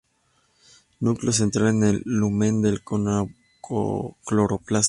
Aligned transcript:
Núcleo 1.01 1.31
central 1.31 1.67
en 1.67 1.83
el 1.83 2.01
lumen 2.05 2.59
del 2.63 2.81
cloroplasto. 2.83 4.79